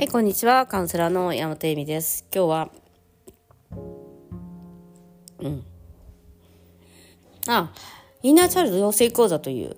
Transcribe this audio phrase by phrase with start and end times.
[0.00, 0.64] はい、こんにちは。
[0.64, 2.24] カウンセラーの山本恵美です。
[2.34, 2.70] 今日は、
[5.40, 5.62] うん。
[7.46, 7.70] あ、
[8.22, 9.76] インナーチャイルド養成講座という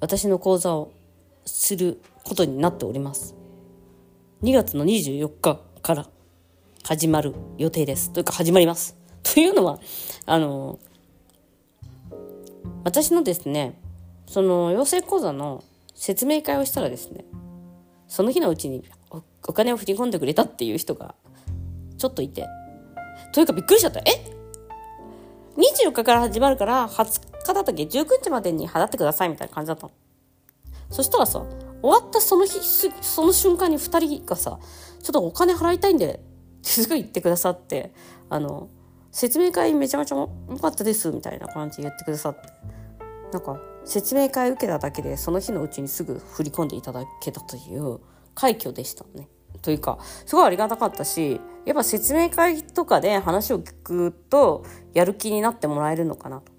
[0.00, 0.94] 私の講座を
[1.44, 3.34] することになっております。
[4.42, 6.08] 2月の24日から
[6.82, 8.10] 始まる予定です。
[8.10, 8.96] というか始まります。
[9.22, 9.80] というのは、
[10.24, 10.78] あの、
[12.84, 13.78] 私のですね、
[14.26, 15.62] その養成講座の
[15.94, 17.26] 説明会をしたらですね、
[18.08, 18.82] その日のうちに
[19.46, 21.14] お金を振り込んでくれたっていう人が
[21.98, 22.46] ちょっといて、
[23.32, 24.00] というかびっくりしちゃった。
[24.00, 24.04] え
[25.56, 29.92] ?24 日から始まるから20日だったっけ ?19 日までに払ってくださいみたいな感じだったの。
[30.90, 31.44] そしたらさ、
[31.82, 32.60] 終わったその日、
[33.00, 34.58] その瞬間に2人がさ、
[35.02, 36.20] ちょっとお金払いたいんで、
[36.60, 37.92] ってすぐ言ってくださって、
[38.30, 38.68] あの、
[39.10, 42.48] 説明会めちゃめちゃ良かったです、みたいな感じで言ってくださって。
[43.32, 48.00] なんか、説明会受けただけで、その日のうちにすぐ振り込んでいただけたという
[48.34, 49.28] 快挙でしたね。
[49.62, 56.52] というか、すごいありがたかったし、やっぱ説明会とかで話を聞くと、やる気になってもらえるのかなと。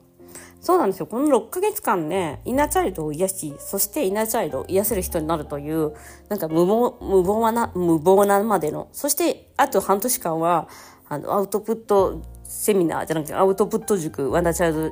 [0.62, 1.08] そうなんですよ。
[1.08, 5.94] この6ヶ月間ね、インナーチャイルドを癒し、そしてインナーチャイルドを癒せる人になるという、
[6.30, 10.70] なんか無謀、無謀な、無謀なまでの、そしてあと半年間は、
[11.10, 14.92] あの、アウトプットセミナーじゃなくて、アウトプット塾、ワンダーチャイル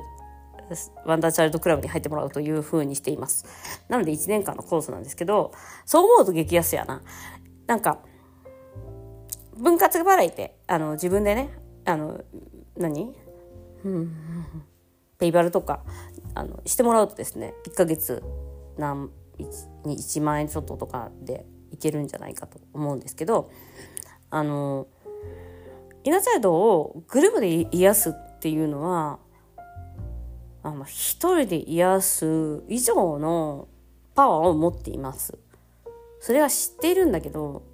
[1.06, 3.46] ワンダーチャイルドクラブに入ってもらうという風にしています。
[3.88, 5.52] なので1年間のコースなんですけど、
[5.86, 7.00] そう思うと激安やな。
[7.72, 8.00] なんか、
[9.56, 11.48] 分割払いって、あの、自分でね、
[11.86, 12.22] あの、
[12.76, 13.14] 何？
[13.82, 14.14] うん、
[15.16, 15.82] ペイバルとか、
[16.34, 18.22] あの、してもらうとですね、1ヶ月
[18.76, 19.08] 何、
[19.86, 23.50] に1万円ちょっととかでいけるんじゃないかと思うんですけど、
[24.28, 24.86] あの、
[26.04, 29.18] イナチャイルドをグループで癒すっていうのは、
[30.62, 33.66] あの一人で癒す以上の
[34.14, 35.38] パワーを持っています。
[36.22, 37.64] それは知っているんだけど、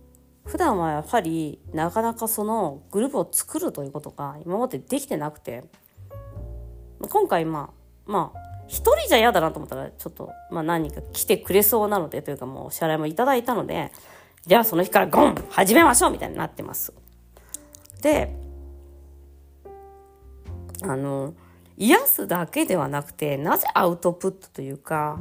[0.47, 5.65] 普段はやっぱりなかなかそのグループを作るということが今までできてなくて、
[6.99, 7.71] 今回ま
[8.07, 13.93] あ、まあ、一人じゃ嫌だなと思ったら、ちょっと、まあ何か来てくれそうなので、というかもうお支払いもいただいたので、
[14.47, 16.95] じゃあその日からゴン始めましょうみたいになってます。
[18.01, 18.35] で、
[20.85, 21.35] あの、
[21.77, 25.21] 癒すだけではなくて、なぜアウトプットというか、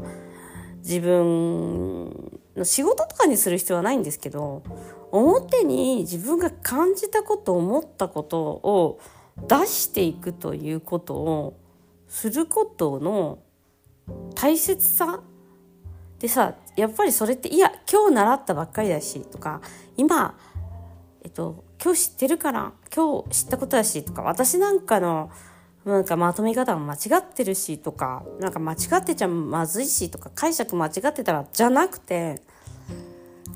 [0.77, 4.63] 自分仕事とかにする必要はないんですけど、
[5.11, 8.99] 表に自分が感じたこと、思ったことを
[9.47, 11.57] 出していくということを
[12.07, 13.39] することの
[14.35, 15.21] 大切さ
[16.19, 19.61] でさ、やっぱりそれって、いや、今日習ったばっかりだし、とか、
[19.97, 20.35] 今、
[21.23, 25.29] えっと、今日知ってるから、今日知ったことだし、とか、私なんかの、
[25.85, 32.41] なんかまとめ方が間違ってるしとか、なんか間違ってちゃまずいしとか、解釈間違ってたら、じゃなくて、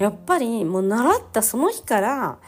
[0.02, 2.40] やっぱりもう習ったその日から、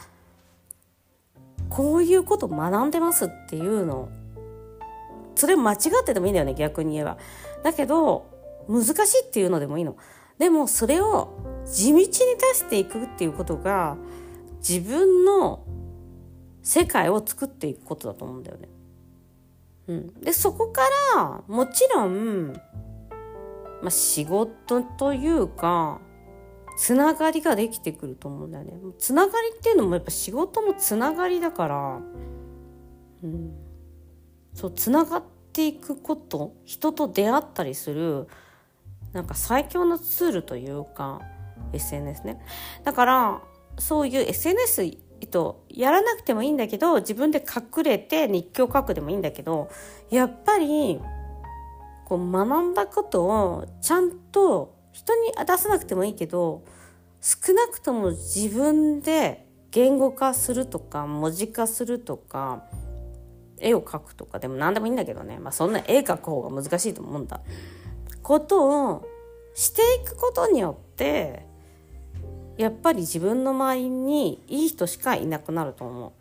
[1.68, 4.08] こういうこと学んでますっていうの。
[5.36, 7.16] それ間違っててもいいんだよね、逆に言えば。
[7.62, 8.26] だけど、
[8.68, 9.96] 難しいっていうのでもいいの。
[10.38, 11.32] でも、それを
[11.64, 12.12] 地道に出
[12.54, 13.96] していくっていうことが、
[14.58, 15.62] 自分の
[16.62, 18.68] 世界を作っていくことだと思うんだよね。
[19.86, 20.82] うん、でそこか
[21.14, 22.54] らもちろん、
[23.82, 26.00] まあ、仕事というか
[26.76, 28.72] つながりができてくると思うんだよね。
[28.98, 32.00] つながりっていうのもやっぱ仕事もつながりだから、
[33.22, 33.52] うん、
[34.54, 38.28] そうつながっていくこと人と出会ったりする
[39.12, 41.20] なんか最強のツールというか
[41.72, 42.40] SNS ね。
[42.82, 43.42] だから
[43.78, 49.70] そういう SNS と、やらなくてもいいんだけど、自分で隠れて日記を書くでもいいんだけど、
[50.10, 51.00] やっぱり、
[52.04, 56.64] こう学んだことをちゃんと人に出さなくてもいいけど、
[57.20, 62.64] 少なくとも自分で言語化するとか、文字化するとか、
[63.58, 65.38] 絵を描くとかでも何でもいいんだけどね。
[65.38, 67.40] まあそんな絵描く方が難しいと思うんだ。
[68.22, 69.04] ことを
[69.54, 71.44] していくことによって、
[72.56, 76.12] やっぱり自分の周りにいい人しかいなくなると思う。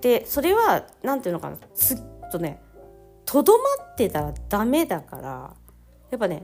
[0.00, 1.98] でそれは何ていうのかなずっ
[2.30, 2.60] とね
[3.24, 5.54] とどまってたらダメだから
[6.10, 6.42] やっぱね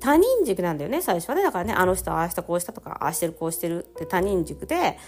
[0.00, 1.42] 他人軸なんだよね最初はね。
[1.42, 4.98] だからねあの人ああしたこうしたとかああしてるこうしてるって他人軸で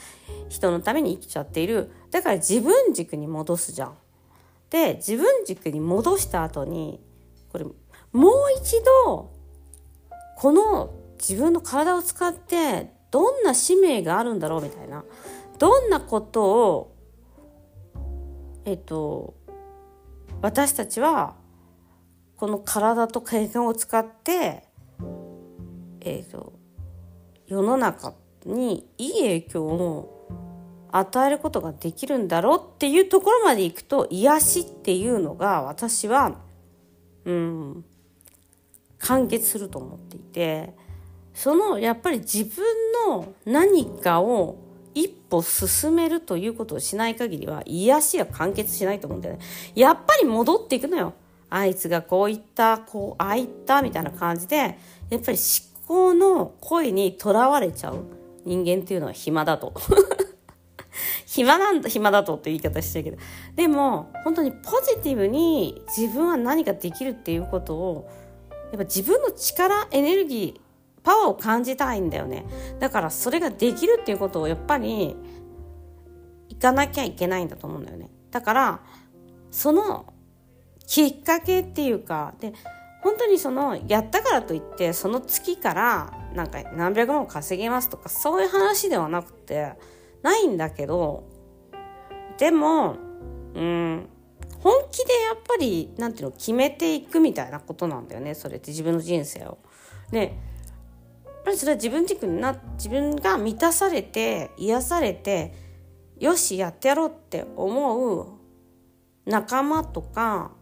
[0.48, 1.90] 人のために生きちゃっている。
[2.10, 3.96] だから自分軸に戻すじゃん。
[4.70, 7.00] で自分軸に戻した後に
[7.50, 7.72] これも
[8.28, 9.30] う一度
[10.36, 15.04] この自分の体を使ってどんな使命があるんだろうみたいな。
[15.58, 16.96] どんなことを
[18.64, 19.34] えっと
[20.40, 21.36] 私たちは
[22.36, 24.64] この体と経験を使って
[26.04, 26.52] えっと
[27.46, 28.14] 世の中
[28.44, 30.28] にいい影響を
[30.90, 36.36] 与えることができるんだろうっていうところまでいくと癒しっていうのが私は
[37.24, 37.84] うん
[38.98, 40.74] 完結すると思っていて
[41.34, 42.64] そのやっぱり自分
[43.08, 44.58] の何かを
[44.94, 49.40] 一歩進めるということをしない限りは癒しは完結しないと思うんだよね。
[49.74, 51.14] やっぱり戻っていくのよ。
[51.48, 58.04] あいつがこう言った、こう、ああ言ったみたいな感じで、やっぱり思考の声にとらわれちゃう
[58.44, 59.72] 人間っていうのは暇だと。
[61.26, 63.16] 暇なんだ、暇だとって言い方してるけど。
[63.54, 68.10] でも、本当にポジティブに自分は何かできるっていうことを、
[68.70, 70.60] やっぱ自分の力、エネルギー、
[71.02, 72.44] パワーを感じたいんだよね。
[72.78, 75.16] だからそれができるっていうことをやっぱり、
[76.50, 78.10] 行かなきゃいけないんだと思うんだよね。
[78.30, 78.80] だから、
[79.50, 80.12] その
[80.86, 82.52] きっかけっていうか、で、
[83.02, 89.72] 本当にその、やったからといって、その月から、なんか何百万稼げますとか、そういう話ではなくて、
[90.22, 91.24] ないんだけど、
[92.38, 92.96] でも、
[93.54, 94.08] うん、
[94.60, 99.58] 本気でやっぱり、なんていうの、決めていくみたいなことなんだよね、それって自分の人生を。
[100.12, 100.36] で、
[101.24, 105.52] やっぱりそれは自分軸にな、自分が満たされて、癒されて、
[106.20, 108.28] よし、やってやろうって思う
[109.26, 110.52] 仲間とか、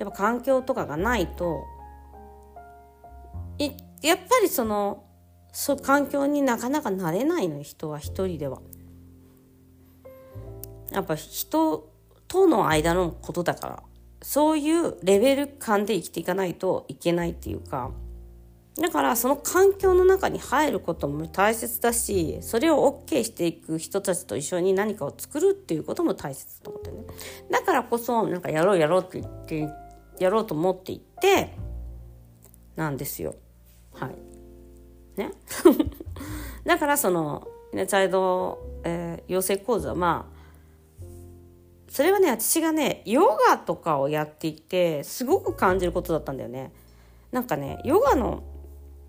[0.00, 1.62] やっぱ環境とかがないと、
[3.58, 3.70] い
[4.02, 5.04] やっぱりその、
[5.52, 8.60] そ環境になかなかなれないの人は一人では。
[10.90, 11.90] やっぱ人
[12.28, 13.82] との間のことだから。
[14.22, 17.90] そういうレベル感で生きていかないといけないっていうか。
[18.76, 27.04] だからその環境の中に入ることも大切だしそれを OK していく人たちと一緒に何かを作るっていうことも大切だと思ってね。
[27.50, 29.68] だからこそなんかやろうやろうって言って
[30.18, 31.56] やろうと思っていって
[32.74, 33.36] なんですよ。
[33.94, 34.16] はい
[35.18, 35.32] ね
[36.64, 40.34] だからそのねチャイド、えー、養成講座まあ
[41.94, 46.72] それはね、私がね、ヨガとかをやっていて、すごく感じることだったんだよね。
[47.30, 48.42] なんかね、ヨガの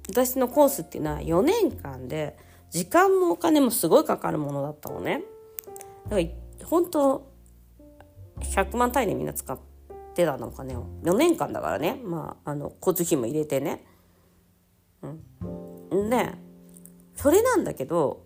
[0.08, 2.38] 私のコースっていうのは4年間で、
[2.70, 5.24] 時間もお金もすごいかかるものだったのね。
[6.10, 7.28] だから、本当
[8.42, 9.58] 100万単位でみんな使っ
[10.14, 10.76] てたのかね。
[10.76, 12.00] 4年間だからね。
[12.04, 13.84] まあ、あの、交通費も入れてね。
[15.92, 16.10] うん。
[16.10, 16.34] で、
[17.16, 18.24] それなんだけど、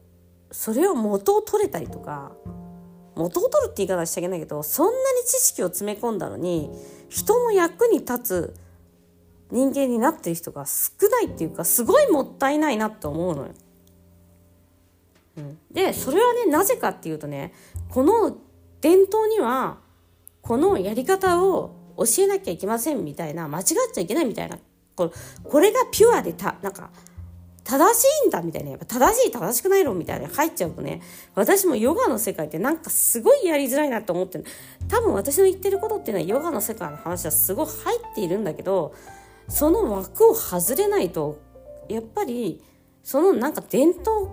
[0.52, 2.32] それを元を取れたりとか、
[3.20, 6.70] 元を取るって言い方はしちゃいけないけどそんなに知識を詰め込んだのに
[7.10, 8.56] 人の役に立つ
[9.52, 13.50] 人間になってる人が少ないっていうかすごいもったいないなって思うのよ。
[15.38, 17.54] うん、でそれはねなぜかっていうとね
[17.90, 18.38] この
[18.82, 19.78] 伝統には
[20.42, 24.60] このやり方を教えなきゃいけませんみたいな間違っちゃいけないみたいな
[25.00, 25.12] これ
[25.50, 26.90] これがピュアでたなんか
[27.64, 31.02] 正しいんだみたいな、やっぱ正しい正しくない論みたいな入っちゃうとね、
[31.36, 34.46] 私もヨガの世界ってなんかすごいやりづらいなと思ってる。
[34.88, 38.96] 多分私の言ってることっていうのはヨガの世界の話はすごい入っているんだけど、
[39.48, 41.40] その枠を外れないと、
[41.88, 42.64] やっぱり、
[43.04, 44.30] そのなんか伝統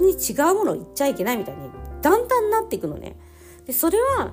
[0.00, 1.70] に違うものを言っちゃいけないみたいに、
[2.00, 3.18] だんだんなっていくのね。
[3.66, 4.32] で、それは、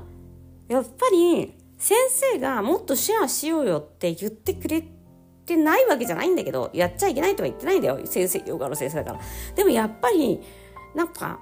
[0.70, 4.84] やっぱり、先生がもっとシェアしようよって言ってくれっ
[5.46, 8.00] てないわけじゃないんだけど、やっちゃいけないとは言ってないんだよ。
[8.06, 9.20] 先生、ヨガの先生だから。
[9.56, 10.42] でもやっぱり、
[10.96, 11.40] なんか、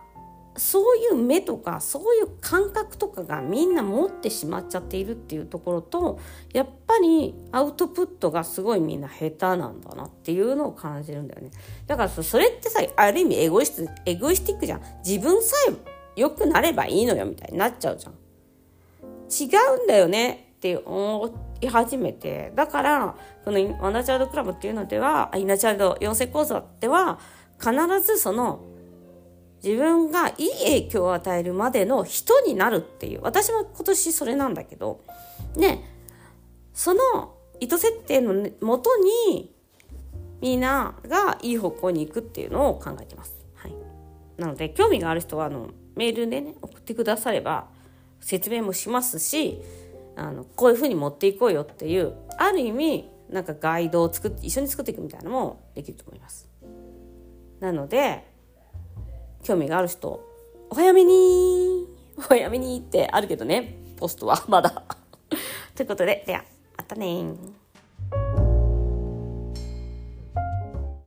[0.56, 6.20] そういう目とか、そういう感覚とかがみんな持ってしまっちゃっているっていうところと、
[6.54, 11.50] やっぱりアウトプットがすごいみんな下手なんだなっていうのを感じるんだよね。
[11.88, 14.82] だからそれってさ、ある意味エゴイスエゴイスティックじゃん。
[15.04, 15.74] 自分さえ
[16.16, 18.13] 良くなればいいのよみたいになっちゃうじゃん。
[18.13, 19.50] 違
[19.80, 27.20] うんだよねって思っい始めて、だから、このワナチャイルドクラブっていうのでは、イナチャイルド養成講座では、
[27.60, 28.62] 必ずその、
[29.63, 35.01] 自分がいい影響を与えるまでの人になるっていう、私も今年それなんだけど、
[35.55, 35.89] ね、
[36.74, 39.53] その意図設定のもとに、
[40.41, 43.34] みんながいい方向に行くっていうのを考えてます。
[43.55, 43.75] はい。
[44.38, 47.70] なので、興味がある人は、あの、メールでね、送ってくだされば、
[48.20, 49.62] 説明もしますし、
[50.15, 56.50] あのこういうふうに持っていこうよっていうある意味なんかガイドを作って一緒に作っていくみたいなのもできると思います。
[57.60, 58.24] なので
[59.41, 60.10] 興味がある人
[60.70, 64.84] お早めにお早めにってあるけどねポストはまだ
[65.75, 66.43] ということででは
[66.77, 67.25] またね